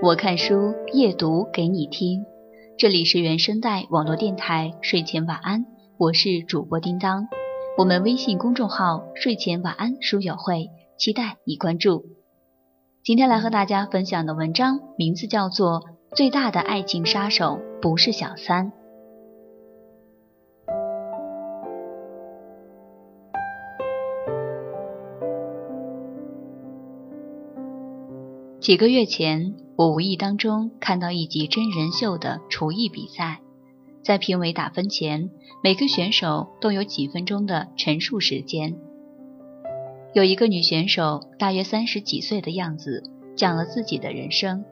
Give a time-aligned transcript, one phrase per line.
[0.00, 2.24] 我看书夜读给你听，
[2.78, 7.26] 这里是原声带网络电台睡前晚安，我是主播叮当。
[7.76, 12.04] 我们微信公众号睡前晚安书友会，期待你关注。
[13.02, 15.80] 今天来和大家分享的文章名字叫做
[16.14, 18.66] 《最大的爱情杀手不是小三》。
[28.60, 33.38] 几个月前，我无意当中看到一集真人秀的厨艺比赛，
[34.02, 35.30] 在评委打分前，
[35.62, 38.74] 每个选手都有几分钟的陈述时间。
[40.14, 43.04] 有一个女选手，大约三十几岁的样子，
[43.36, 44.64] 讲了自己的人生。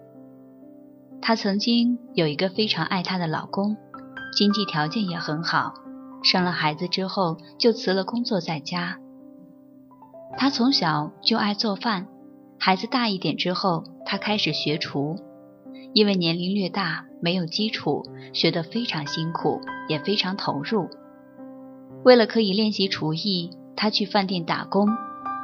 [1.23, 3.77] 她曾经有一个非常爱她的老公，
[4.37, 5.75] 经济条件也很好，
[6.25, 8.99] 生了孩子之后就辞了工作在家。
[10.37, 12.09] 她从小就爱做饭。
[12.59, 15.17] 孩子大一点之后，他开始学厨，
[15.93, 20.89] 因为年龄略大，没有基础，学得非常辛苦，也非常投入。
[22.05, 24.89] 为了可以练习厨艺，他去饭店打工，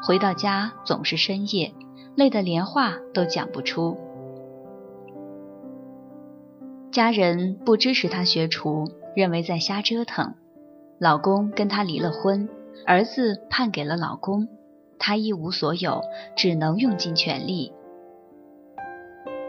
[0.04, 1.72] 回到家总是深夜，
[2.16, 3.96] 累得连话都讲不出。
[6.90, 8.84] 家人不支持他学厨，
[9.16, 10.34] 认为在瞎折腾。
[10.98, 12.48] 老公跟他离了婚，
[12.86, 14.46] 儿子判给了老公。
[15.04, 16.00] 他一无所有，
[16.36, 17.72] 只能用尽全力。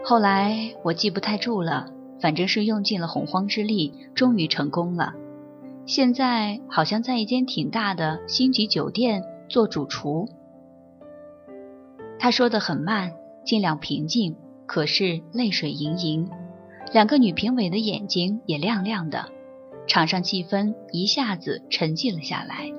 [0.04, 5.14] 后来我记不太住了，反正是用尽了洪荒之力，终于成功了。
[5.86, 10.28] 现在好像在一间挺大的星级酒店做主厨。
[12.18, 13.12] 他说的很慢，
[13.44, 14.34] 尽量平静，
[14.66, 16.28] 可是泪水盈盈。
[16.92, 19.28] 两个女评委的眼睛也亮亮的，
[19.86, 22.72] 场上气氛一下子沉寂了下来。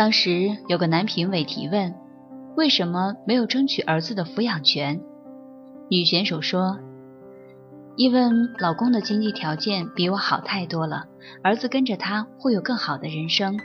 [0.00, 1.94] 当时有个男评委提问
[2.56, 5.02] ：“为什么没有争取儿子的抚养权？”
[5.92, 6.78] 女选手说
[7.96, 8.22] ：“因为
[8.58, 11.04] 老公的经济条件比我好太多了，
[11.42, 13.60] 儿子跟着他会有更好的人生，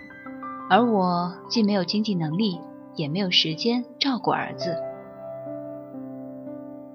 [0.69, 2.59] 而我既没有经济能力，
[2.97, 4.75] 也没有时间照顾儿子。”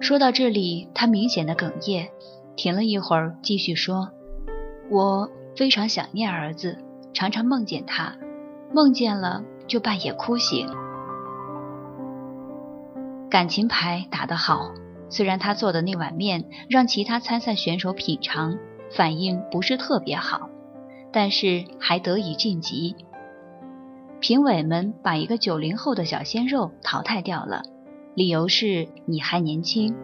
[0.01, 2.11] 说到这里，他明显的哽咽，
[2.57, 4.11] 停了一会儿，继续说
[4.93, 6.77] ：“我非常想念儿子，
[7.15, 8.15] 常常梦见他。”
[8.73, 10.69] 梦见了就半夜哭醒，
[13.29, 14.73] 感情牌打得好。
[15.09, 18.59] 虽然他做的那碗面让其他参赛选手品尝，
[18.93, 20.49] 反应不是特别好，
[21.13, 22.95] 但是还得以晋级。
[24.21, 27.63] 评委们把一个九零后的小鲜肉淘汰掉了，
[28.15, 29.97] 理由是你还年轻。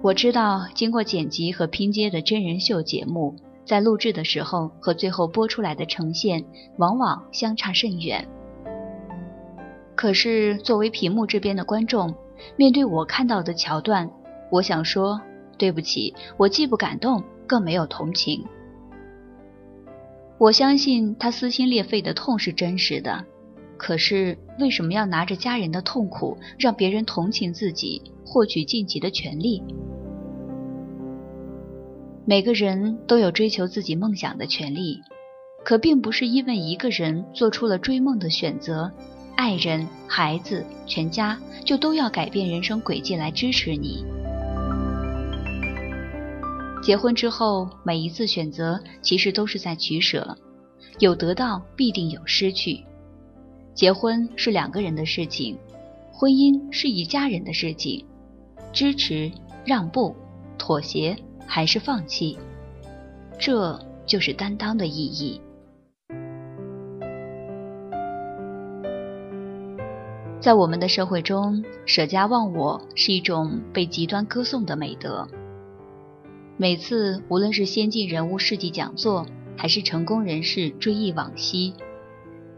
[0.00, 3.36] 我知道，经过剪辑和拼接的真人秀节目。
[3.66, 6.42] 在录制的时候和最后播出来的呈现
[6.78, 8.26] 往往相差甚远。
[9.96, 12.14] 可是作为屏幕这边的观众，
[12.56, 14.08] 面对我看到的桥段，
[14.50, 15.20] 我想说
[15.58, 18.44] 对不起，我既不感动，更没有同情。
[20.38, 23.24] 我相信他撕心裂肺的痛是真实的，
[23.78, 29.62] 可是为什么要拿着家人的痛苦让别人同情自己，获取晋级的权利？
[32.28, 35.00] 每个人都有追求自己梦想的权利，
[35.64, 38.90] 可并不是因为一个人做出了追梦的选择，
[39.36, 44.04] 爱人、孩子、全家就都要改变人生轨迹来支持你。
[46.82, 50.36] 结婚之后，每一次选择其实都是在取舍，
[50.98, 52.84] 有得到必定有失去。
[53.72, 55.56] 结婚是两个人的事情，
[56.10, 58.04] 婚姻是一家人的事情，
[58.72, 59.30] 支持、
[59.64, 60.12] 让步、
[60.58, 61.16] 妥协。
[61.46, 62.38] 还是放弃，
[63.38, 65.40] 这就是担当的意义。
[70.40, 75.26] 在我们的社会中，舍家忘我是一种被极端歌颂的美德。
[76.56, 79.26] 每次无论是先进人物事迹讲座，
[79.56, 81.74] 还是成功人士追忆往昔，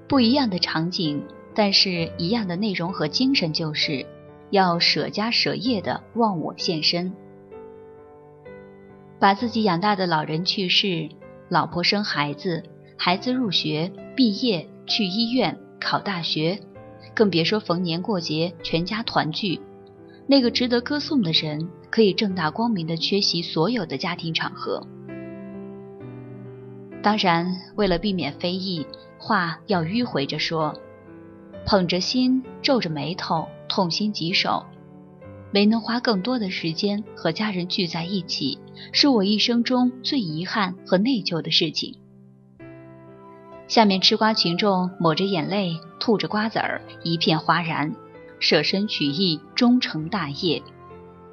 [0.07, 1.23] 不一样的场景，
[1.55, 4.05] 但是一样的内容和精神，就是
[4.51, 7.13] 要舍家舍业的忘我献身。
[9.21, 11.09] 把自己养大的老人去世，
[11.49, 12.63] 老婆生孩子，
[12.97, 16.61] 孩子入学、毕业、去医院、考大学，
[17.15, 19.61] 更别说逢年过节全家团聚。
[20.29, 24.87] 那个值得歌颂的人，可以正大光明的缺席所有的家庭场合。
[27.03, 28.87] 当然，为了避免非议，
[29.19, 30.73] 话要迂回着说，
[31.67, 34.65] 捧着心，皱着眉头，痛心疾首。
[35.51, 38.59] 没能花更多的时间和家人聚在一起，
[38.93, 41.97] 是我一生中最遗憾和内疚的事情。
[43.67, 47.95] 下面吃瓜群众抹着眼泪，吐着瓜子儿，一片哗然。
[48.41, 50.63] 舍身取义，终成大业。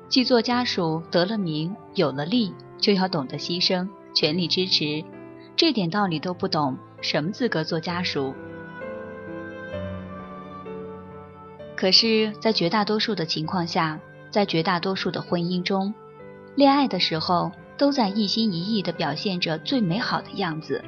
[0.09, 5.03] 既做家属得了名，有了利，就要懂得牺牲，全力支持。
[5.55, 8.33] 这点道理都不懂，什么资格做家属？
[11.75, 13.99] 可是，在绝大多数的情况下，
[14.31, 15.93] 在绝大多数的婚姻中，
[16.55, 20.83] 恋爱的时候都在一心一意地表现着最美好的样子。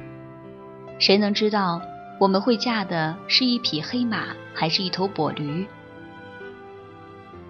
[0.98, 1.80] 谁能知道
[2.18, 5.66] 我们会嫁的是一匹黑马，还是一头跛驴？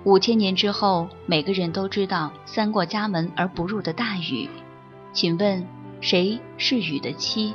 [0.05, 4.49] 五千年之后，每个人都知道“三过家门而不入”的大禹。
[5.13, 5.65] 请问，
[6.01, 7.55] 谁是禹的妻？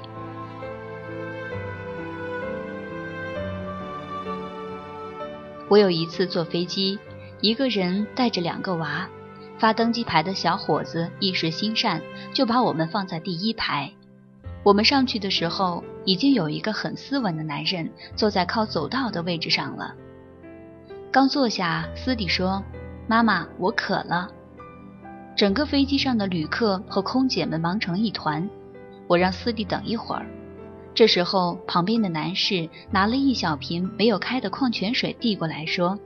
[5.74, 7.00] 我有一次坐飞机，
[7.42, 9.10] 一个人带着两个娃，
[9.58, 12.00] 发登机牌的小伙子一时心善，
[12.32, 13.92] 就把我们放在第一排。
[14.62, 19.96] 我们上去的时候，已经有一个很斯文的男人坐在靠走道的位置上了。
[21.12, 22.64] 刚坐下，斯蒂说
[23.10, 24.30] ：“妈妈，我渴了。”
[25.36, 28.48] 整个飞机上的旅客和空姐们忙成一团。
[29.08, 30.28] 我让斯蒂等一会儿。
[30.96, 35.98] 这时候，旁边的男士拿了一小瓶没有开的矿泉水递过来，说：“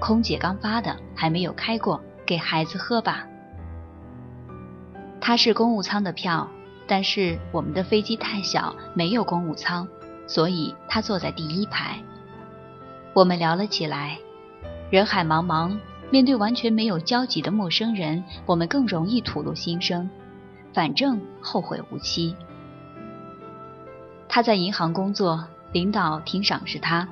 [0.00, 3.26] 空姐刚发的，还没有开过，给孩子喝吧。”
[5.20, 6.48] 他是公务舱的票。
[6.84, 9.88] 但是我们的飞机太小，没有公务舱，
[10.26, 11.96] 所以他坐在第一排。
[13.14, 14.18] 我们聊了起来。
[14.90, 15.78] 人海茫茫，
[16.10, 20.10] 面对完全没有交集的陌生人，我们更容易吐露心声。
[20.74, 22.34] 反正后会无期。
[24.34, 27.06] 他在银行工作，领导挺赏识他。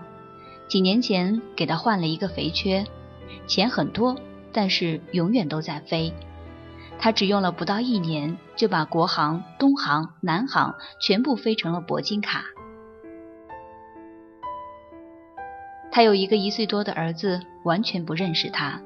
[0.69, 2.87] 几年前给他换了一个肥缺，
[3.47, 4.17] 钱很多，
[4.53, 6.15] 但是永远都在飞。
[6.99, 12.43] 他只用了不到一年，就把国航、东航、南航全部飞成了铂金卡。
[15.93, 18.81] 他有一个一岁多的儿子，完全不认识他。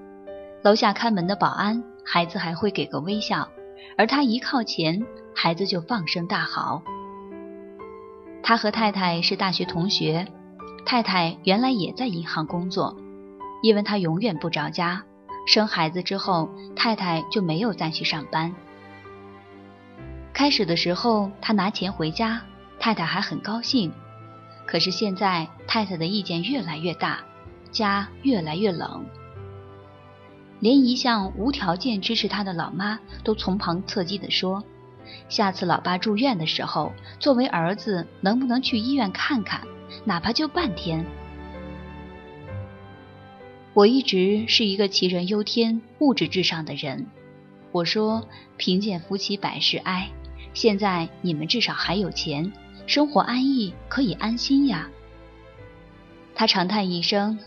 [0.65, 3.49] 楼下看门的保安，孩子还会给个微笑，
[3.97, 6.83] 而他一靠前，孩子就放声大嚎。
[8.47, 10.29] 他和太太是大学同学，
[10.85, 12.95] 太太原来也在银行工作，
[13.63, 15.03] 因为他永远不着家。
[15.47, 18.55] 生孩子之后，太太就没有再去上班。
[20.35, 22.43] 开始的时候，他拿钱回家，
[22.79, 23.91] 太太还很高兴。
[24.67, 27.21] 可是现在，太太的意见越来越大，
[27.71, 29.07] 家越来越冷。
[30.61, 34.63] 连一向无条件支持他的老妈都从旁侧击地说
[35.29, 39.63] ：“下次老爸住院的时候，作为儿子，能不能去医院看看，
[40.05, 41.05] 哪怕就半天？”
[43.75, 47.07] 我一直是一个杞人忧天、物质至上的人。
[47.73, 50.09] 我说：“贫贱夫妻百事哀。”
[50.55, 52.53] 现在你们至少还有钱，
[52.87, 54.89] 生活安逸，可以安心呀。
[56.37, 57.41] 他长叹一声：“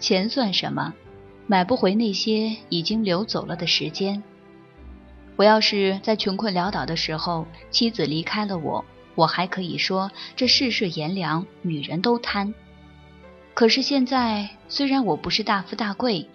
[0.00, 0.94] 钱算什么？
[1.46, 4.22] 买不回那些已经流走了的时间。
[5.36, 8.84] 我要是在穷困潦倒的时候，妻子离开了我，
[9.14, 12.54] 我还可以说这世事炎凉，女人都贪。”
[13.54, 16.28] 可是现在，虽然我不是大富大贵，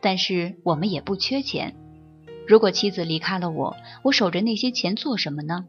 [0.00, 1.74] 但是我们也不缺钱。
[2.46, 5.66] 如果妻子离开了我，我守着那些钱做什么呢？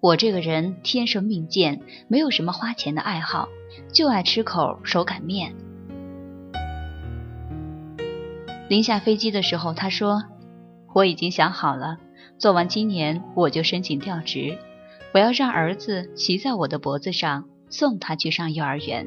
[0.00, 3.48] 我这个人天生命贱，没有什么花钱的爱好，
[3.92, 5.54] 就爱吃口手擀面。
[8.68, 10.22] 临下飞机的时候，他说
[10.92, 11.98] ：“我已经想好了，
[12.38, 14.58] 做完今年我就申请调职，
[15.12, 19.06] 我要让儿子骑在我的脖子上，送他去上幼儿园。”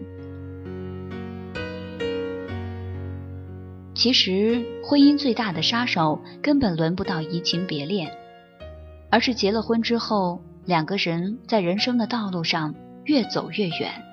[3.95, 8.11] 其实，婚姻最大的杀手根本轮不到移情别恋，
[9.09, 12.73] 而是结了婚之后，两个人在人生的道路上
[13.05, 14.12] 越走越远。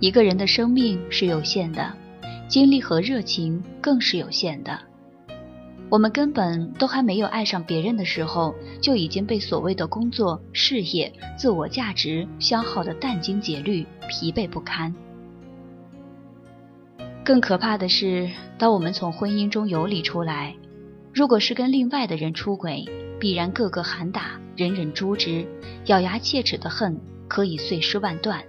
[0.00, 1.92] 一个人的生命是有限的，
[2.48, 4.78] 精力和热情更是有限的。
[5.90, 14.94] 我们根本都还没有爱上别人的时候，就已经被所谓的工作、事业、自我价值消耗的殚精竭虑、疲惫不堪。
[17.24, 20.54] 更可怕的是，当我们从婚姻中游离出来，
[21.12, 22.84] 如果是跟另外的人出轨，
[23.18, 25.44] 必然个个喊打，人人诛之，
[25.86, 28.44] 咬牙切齿的恨可以碎尸万段。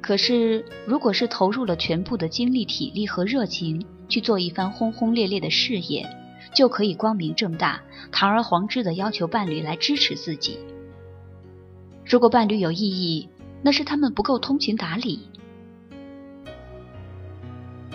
[0.00, 6.08] 可是，如果是投入了全部的精力、体力和热情，去做一番轰轰烈烈的事业，
[6.54, 10.58] 就可以光明正大、堂而皇之的要求伴侣来支持自己。
[12.06, 13.28] 如果伴侣有异议，
[13.60, 15.20] 那是他们不够通情达理。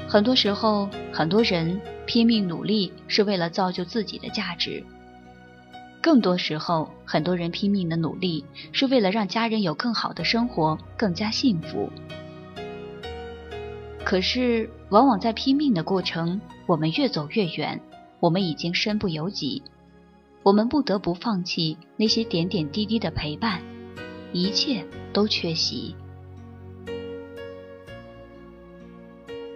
[0.07, 4.83] 很多时候，很多人拼命努力是为了造就自己的价值。
[6.03, 8.43] 更多时候，很多人拼命的努力
[8.73, 11.89] 是为了让家人有更好的生活，更加幸福。
[14.03, 17.79] 可是，往往在拼命的过程，我们越走越远，
[18.19, 19.63] 我们已经身不由己，
[20.43, 23.61] 我们不得不放弃那些点点滴滴的陪伴，
[24.33, 25.95] 一切都缺席。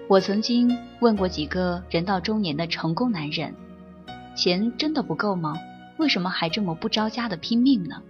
[0.08, 3.54] 我曾经问过几个人到中年的成功男人
[4.34, 5.58] ：“钱真的不够吗？
[5.98, 8.02] 为什么还这么不着家的拼命呢？”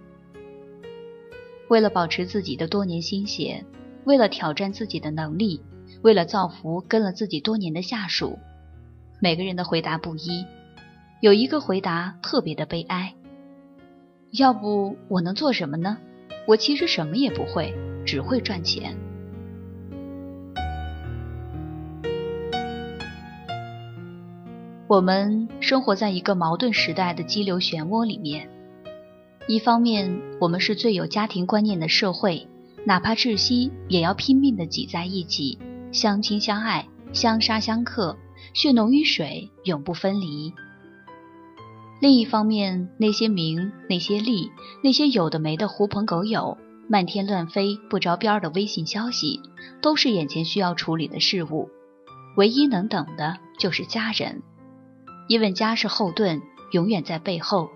[1.68, 3.64] 为了保持自己的多年心血，
[4.04, 5.62] 为了挑战自己的能力，
[6.02, 8.38] 为了造福跟了自己多年的下属，
[9.20, 10.46] 每个人的回答不一。
[11.20, 13.14] 有一个回答特别的悲哀
[14.30, 15.98] ：“要不我能做什么呢？
[16.46, 17.74] 我其实什么也不会，
[18.06, 18.96] 只会赚钱。”
[24.88, 28.48] 我们生活在一个矛盾时代的激流漩涡里面，
[29.46, 32.48] 一方面，我们是最有家庭观念的社会，
[32.86, 35.58] 哪怕窒息也要拼命的挤在一起，
[35.92, 38.16] 相亲相爱，相杀相克，
[38.54, 40.54] 血浓于水，永不分离。
[42.00, 44.50] 另一方面，那些名，那些利，
[44.82, 46.56] 那些有的没的狐朋狗友，
[46.88, 49.42] 漫天乱飞不着边的微信消息，
[49.82, 51.68] 都是眼前需要处理的事物，
[52.38, 54.40] 唯一能等的就是家人。
[55.28, 56.42] 因为家是后盾，
[56.72, 57.70] 永远在背后，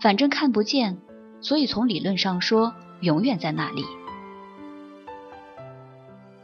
[0.00, 0.96] 反正看不见，
[1.40, 3.84] 所以从理论上说，永远在那里。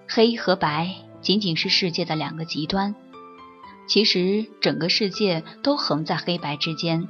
[0.08, 2.94] 黑和白仅仅是世界的两个极端，
[3.86, 7.08] 其实整个世界都横在黑白之间。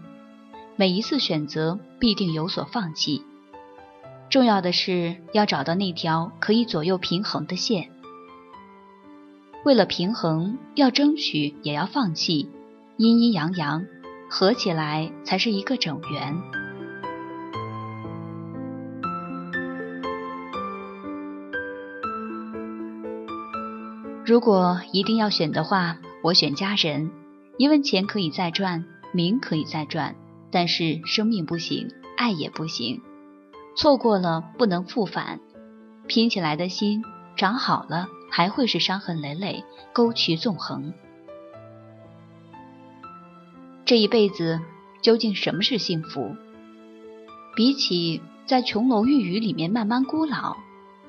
[0.76, 3.22] 每一次选择必定有所放弃，
[4.28, 7.90] 重要的是要找到那条可以左右平衡的线。
[9.64, 12.50] 为了平衡，要争取，也要放弃。
[12.96, 13.84] 阴阴阳阳
[14.30, 16.40] 合起来才是一个整圆。
[24.24, 27.10] 如果一定要选的话，我选家人，
[27.58, 30.14] 因为钱可以再赚，名可以再赚，
[30.52, 33.02] 但是生命不行，爱也不行，
[33.76, 35.40] 错过了不能复返，
[36.06, 37.02] 拼起来的心
[37.36, 40.94] 长好了还会是伤痕累累，沟渠纵横。
[43.86, 44.60] 这一辈子
[45.02, 46.34] 究竟什么是幸福？
[47.54, 50.56] 比起在琼楼玉宇里面慢慢孤老，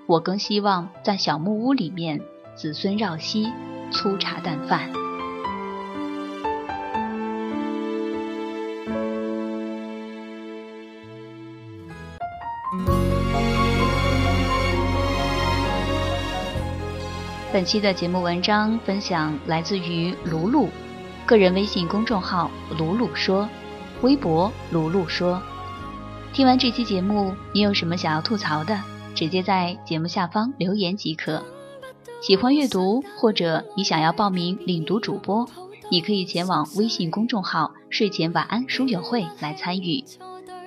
[0.08, 2.20] 我更希望在小木屋里面
[2.54, 3.48] 子孙绕膝，
[3.92, 4.92] 粗茶淡饭。
[17.54, 20.68] 本期的节目文章分享来自于卢璐。
[21.26, 23.50] 个人微信公众号“鲁鲁说”，
[24.04, 25.42] 微博“鲁鲁说”。
[26.34, 28.80] 听完这期节目，你有什么想要吐槽的？
[29.16, 31.42] 直接在节目下方留言即可。
[32.22, 35.48] 喜欢阅读或者你想要报名领读主播，
[35.90, 40.04] 你可以前往微信公众号“睡前晚安书友会”来参与。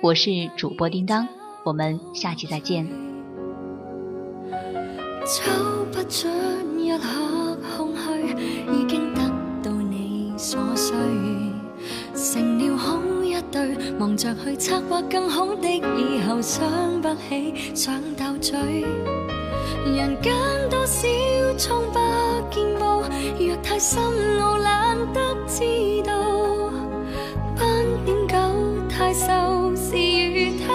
[0.01, 1.27] 我是主播叮当，
[1.63, 2.85] 我们下期再见。
[12.13, 16.69] 成了空一对，忙着去策划更好的以后，想
[17.01, 18.59] 不起想斗嘴。
[19.85, 20.33] 人间
[20.69, 21.07] 多少
[21.57, 22.01] 疮疤
[22.51, 23.01] 见报，
[23.39, 24.01] 若太深
[24.39, 25.63] 奥懒得知
[26.05, 26.13] 道。
[27.55, 28.35] 斑点狗
[28.89, 30.73] 太瘦，是与他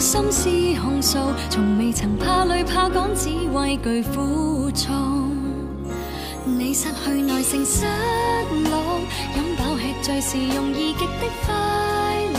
[0.00, 0.48] 心思
[0.80, 1.18] 控诉，
[1.50, 5.32] 从未曾怕累怕讲，只畏惧苦重。
[6.44, 7.84] 你失去耐性失
[8.70, 9.00] 落，
[9.34, 11.54] 饮饱吃醉是容易极的快
[12.32, 12.38] 乐。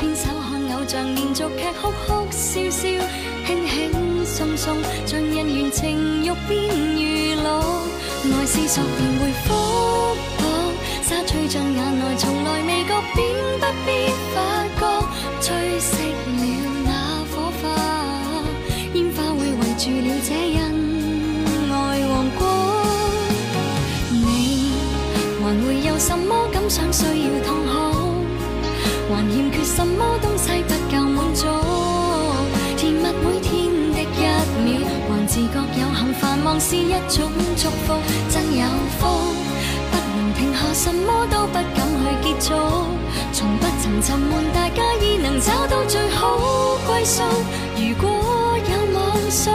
[0.00, 1.44] 牵手看偶像连续剧，
[1.82, 2.88] 哭哭笑笑，
[3.44, 6.54] 轻轻松松，将恩怨情欲变
[6.96, 7.60] 娱乐。
[8.22, 9.52] 爱是索然回复
[10.38, 10.42] 我，
[11.02, 13.18] 沙吹进眼内，从来未觉，便
[13.58, 13.88] 不必
[14.32, 14.36] 发
[15.40, 15.52] 觉，
[25.44, 28.24] 还会有什么感想需要痛哭？
[29.12, 31.44] 还欠缺什么东西不够满足？
[32.78, 33.52] 甜蜜每天
[33.92, 34.24] 的一
[34.64, 37.92] 秒，还自觉有幸繁忙是一种祝福，
[38.30, 38.64] 真有
[38.98, 39.06] 福，
[39.92, 41.78] 不能停下，什么都不敢
[42.24, 42.54] 去结束，
[43.34, 44.00] 从不曾。
[44.00, 46.38] 沉闷，大家已能找到最好
[46.86, 47.22] 归宿。
[47.76, 48.08] 如果
[48.70, 49.52] 有妄想，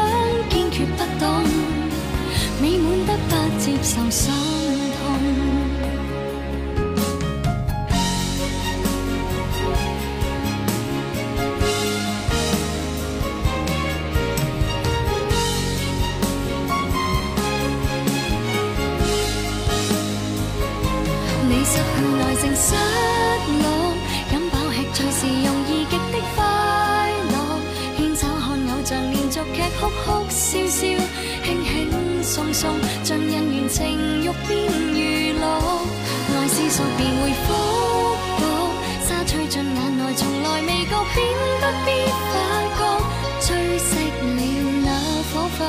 [0.52, 1.44] 坚决不动，
[2.62, 4.32] 美满得不接受伤
[41.70, 41.88] 不必
[42.32, 42.34] 发
[42.78, 42.82] 觉，
[43.46, 43.48] 吹
[43.78, 43.92] 熄
[44.36, 44.42] 了
[44.84, 44.88] 那
[45.30, 45.60] 火花，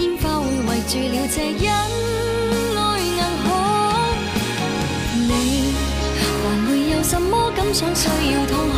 [0.00, 1.70] 烟花会围住了这恩。
[7.02, 8.76] 什么感想需要痛哭？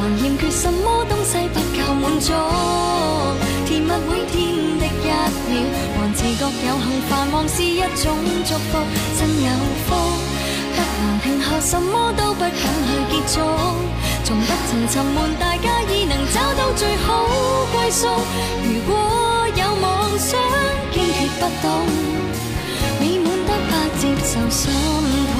[0.00, 2.32] 还欠缺什么东西不够满足？
[3.66, 4.34] 甜蜜每天
[4.80, 5.06] 的一秒，
[6.00, 8.78] 还自觉有幸繁忙是一种祝福。
[9.18, 9.46] 真有
[9.86, 9.88] 福，
[10.74, 12.56] 不能停下，什么都不敢去
[13.10, 13.36] 结束。
[14.28, 17.24] 从不曾沉闷，大家已能找到最好
[17.72, 18.06] 归宿。
[18.62, 18.94] 如果
[19.56, 20.38] 有妄想，
[20.92, 21.66] 坚决不动，
[23.00, 24.70] 美满得不接受心
[25.34, 25.38] 痛。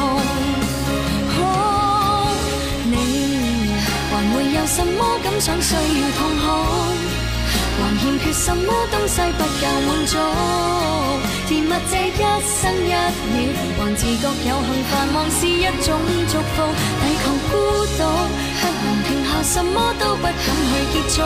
[2.86, 2.94] 你
[4.10, 6.44] 还会有什么感想需要痛哭？
[7.78, 10.16] 还欠缺什么东西不够满足？
[11.46, 12.10] 甜蜜这一
[12.42, 13.36] 生一秒，
[13.78, 15.94] 还自觉有幸繁忙是一种
[16.28, 16.56] 祝福。
[17.00, 17.52] 抵抗孤
[17.96, 18.00] 独，
[19.42, 21.22] 什么都不敢去结束。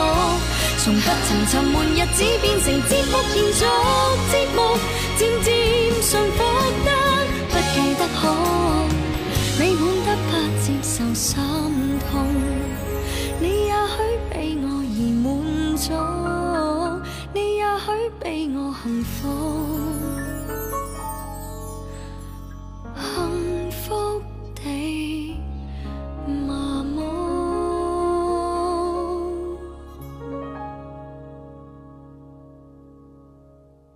[0.78, 3.71] 从不曾沉闷，日子变成节目现状，